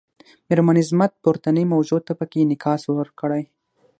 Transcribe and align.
میرمن 0.47 0.77
عظمت 0.83 1.11
پورتنۍ 1.23 1.65
موضوع 1.73 1.99
ته 2.07 2.13
پکې 2.19 2.37
انعکاس 2.41 2.81
ورکړی. 2.97 3.43